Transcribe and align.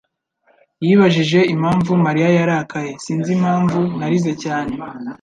yibajije 0.85 1.39
impamvu 1.53 1.91
Mariya 2.05 2.29
yarakaye. 2.39 2.91
Sinzi 3.03 3.29
impamvu 3.37 3.79
narize 3.99 4.31
cyane. 4.43 4.73